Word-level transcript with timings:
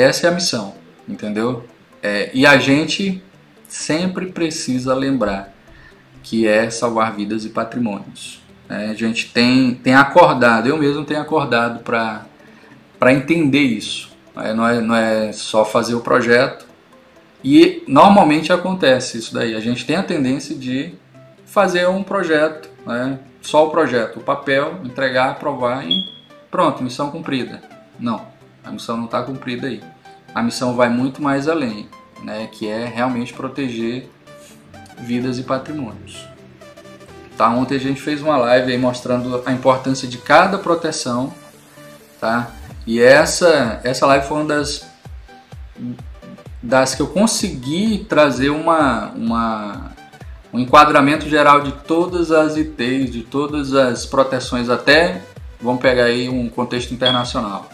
essa 0.00 0.26
é 0.26 0.30
a 0.30 0.32
missão, 0.34 0.74
entendeu? 1.08 1.64
É, 2.02 2.30
e 2.32 2.46
a 2.46 2.58
gente 2.58 3.22
sempre 3.68 4.26
precisa 4.26 4.94
lembrar 4.94 5.52
que 6.22 6.46
é 6.46 6.70
salvar 6.70 7.14
vidas 7.14 7.44
e 7.44 7.50
patrimônios. 7.50 8.42
É, 8.68 8.86
a 8.86 8.94
gente 8.94 9.32
tem, 9.32 9.74
tem 9.74 9.94
acordado, 9.94 10.68
eu 10.68 10.76
mesmo 10.76 11.04
tenho 11.04 11.20
acordado 11.20 11.80
para 11.80 13.12
entender 13.12 13.62
isso. 13.62 14.10
É, 14.36 14.52
não, 14.52 14.68
é, 14.68 14.80
não 14.80 14.94
é 14.94 15.32
só 15.32 15.64
fazer 15.64 15.94
o 15.94 16.00
projeto. 16.00 16.66
E 17.42 17.82
normalmente 17.86 18.52
acontece 18.52 19.18
isso 19.18 19.32
daí. 19.32 19.54
A 19.54 19.60
gente 19.60 19.86
tem 19.86 19.96
a 19.96 20.02
tendência 20.02 20.54
de 20.54 20.94
fazer 21.46 21.88
um 21.88 22.02
projeto, 22.02 22.68
né? 22.86 23.18
só 23.40 23.66
o 23.66 23.70
projeto, 23.70 24.18
o 24.18 24.22
papel, 24.22 24.80
entregar, 24.84 25.30
aprovar 25.30 25.86
e 25.88 26.04
pronto, 26.50 26.82
missão 26.82 27.10
cumprida. 27.10 27.62
Não, 27.98 28.26
a 28.68 28.72
missão 28.72 28.96
não 28.96 29.06
está 29.06 29.22
cumprida 29.22 29.66
aí. 29.66 29.82
A 30.34 30.42
missão 30.42 30.74
vai 30.74 30.88
muito 30.88 31.22
mais 31.22 31.48
além, 31.48 31.88
né? 32.22 32.48
que 32.52 32.68
é 32.68 32.84
realmente 32.84 33.32
proteger 33.32 34.08
vidas 34.98 35.38
e 35.38 35.42
patrimônios. 35.42 36.26
Tá? 37.36 37.48
Ontem 37.50 37.76
a 37.76 37.80
gente 37.80 38.00
fez 38.00 38.20
uma 38.20 38.36
live 38.36 38.72
aí 38.72 38.78
mostrando 38.78 39.42
a 39.46 39.52
importância 39.52 40.06
de 40.06 40.18
cada 40.18 40.58
proteção, 40.58 41.32
tá? 42.20 42.50
E 42.84 43.00
essa 43.00 43.80
essa 43.84 44.06
live 44.06 44.26
foi 44.26 44.38
uma 44.38 44.46
das 44.46 44.86
das 46.60 46.96
que 46.96 47.02
eu 47.02 47.06
consegui 47.06 48.04
trazer 48.08 48.50
uma, 48.50 49.12
uma 49.12 49.92
um 50.52 50.58
enquadramento 50.58 51.28
geral 51.28 51.60
de 51.60 51.70
todas 51.70 52.32
as 52.32 52.56
ITs, 52.56 53.12
de 53.12 53.22
todas 53.22 53.72
as 53.72 54.04
proteções 54.04 54.68
até 54.68 55.22
vamos 55.60 55.80
pegar 55.80 56.04
aí 56.04 56.28
um 56.28 56.48
contexto 56.48 56.92
internacional, 56.92 57.68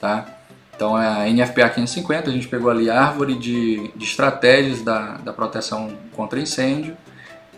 tá? 0.00 0.26
Então 0.74 1.00
é 1.00 1.06
a 1.06 1.30
NFPA 1.30 1.68
550, 1.68 2.30
a 2.30 2.32
gente 2.32 2.48
pegou 2.48 2.70
ali 2.70 2.88
a 2.88 2.98
árvore 2.98 3.34
de, 3.34 3.88
de 3.94 4.04
estratégias 4.04 4.80
da, 4.80 5.18
da 5.18 5.32
proteção 5.32 5.92
contra 6.16 6.40
incêndio, 6.40 6.96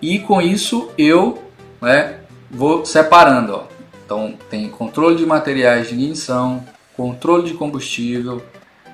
e 0.00 0.18
com 0.18 0.42
isso 0.42 0.90
eu 0.98 1.40
né, 1.80 2.18
vou 2.50 2.84
separando. 2.84 3.54
Ó. 3.54 3.64
Então 4.04 4.34
tem 4.50 4.68
controle 4.68 5.16
de 5.16 5.24
materiais 5.24 5.88
de 5.88 5.94
ignição, 5.94 6.66
controle 6.96 7.44
de 7.44 7.54
combustível. 7.54 8.42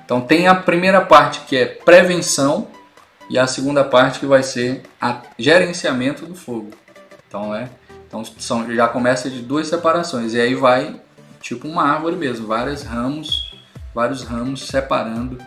Então 0.05 0.21
tem 0.21 0.47
a 0.47 0.53
primeira 0.53 1.01
parte 1.01 1.41
que 1.41 1.57
é 1.57 1.65
prevenção 1.65 2.67
e 3.29 3.37
a 3.37 3.47
segunda 3.47 3.83
parte 3.83 4.19
que 4.19 4.27
vai 4.27 4.43
ser 4.43 4.83
a 5.01 5.21
gerenciamento 5.37 6.27
do 6.27 6.35
fogo. 6.35 6.69
Então 7.27 7.55
é, 7.55 7.67
então 8.07 8.23
são, 8.37 8.71
já 8.75 8.87
começa 8.87 9.29
de 9.29 9.41
duas 9.41 9.67
separações 9.67 10.35
e 10.35 10.39
aí 10.39 10.53
vai 10.53 11.01
tipo 11.41 11.67
uma 11.67 11.83
árvore 11.83 12.15
mesmo, 12.15 12.47
vários 12.47 12.83
ramos, 12.83 13.55
vários 13.93 14.23
ramos 14.23 14.67
separando 14.67 15.37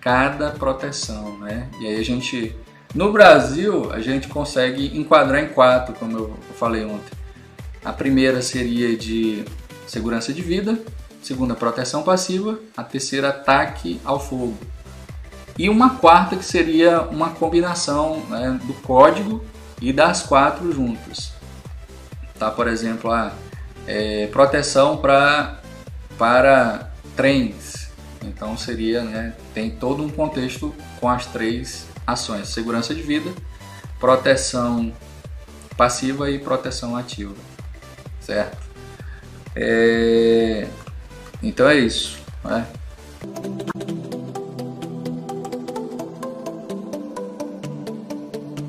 cada 0.00 0.50
proteção, 0.50 1.38
né? 1.38 1.68
E 1.80 1.86
aí 1.86 2.00
a 2.00 2.04
gente 2.04 2.56
no 2.94 3.12
Brasil, 3.12 3.92
a 3.92 4.00
gente 4.00 4.28
consegue 4.28 4.96
enquadrar 4.98 5.42
em 5.42 5.48
quatro, 5.48 5.94
como 5.94 6.16
eu 6.16 6.38
falei 6.58 6.84
ontem. 6.84 7.16
A 7.84 7.92
primeira 7.92 8.40
seria 8.40 8.96
de 8.96 9.44
segurança 9.86 10.32
de 10.32 10.40
vida, 10.40 10.80
segunda, 11.22 11.54
proteção 11.54 12.02
passiva, 12.02 12.58
a 12.76 12.82
terceira, 12.82 13.28
ataque 13.28 14.00
ao 14.04 14.18
fogo. 14.18 14.56
E 15.58 15.68
uma 15.68 15.96
quarta 15.96 16.36
que 16.36 16.44
seria 16.44 17.02
uma 17.02 17.30
combinação 17.30 18.20
né, 18.30 18.58
do 18.64 18.72
código 18.74 19.44
e 19.82 19.92
das 19.92 20.22
quatro 20.22 20.72
juntas. 20.72 21.32
Tá, 22.38 22.50
por 22.50 22.68
exemplo, 22.68 23.10
a 23.10 23.32
é, 23.88 24.26
proteção 24.26 24.98
pra, 24.98 25.60
para 26.18 26.90
trens. 27.16 27.88
Então 28.22 28.56
seria, 28.56 29.02
né, 29.02 29.34
tem 29.54 29.70
todo 29.70 30.02
um 30.04 30.10
contexto 30.10 30.74
com 31.00 31.08
as 31.08 31.24
três 31.26 31.86
ações: 32.06 32.48
segurança 32.48 32.94
de 32.94 33.00
vida, 33.00 33.32
proteção 33.98 34.92
passiva 35.76 36.30
e 36.30 36.38
proteção 36.38 36.96
ativa, 36.96 37.34
certo? 38.20 38.58
É... 39.56 40.66
Então 41.42 41.68
é 41.68 41.76
isso. 41.76 42.18
Né? 42.44 42.66